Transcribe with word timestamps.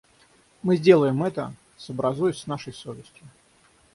Мы 0.63 0.77
сделаем 0.77 1.21
это, 1.23 1.53
сообразуясь 1.77 2.39
с 2.39 2.47
нашей 2.47 2.73
совестью. 2.73 3.23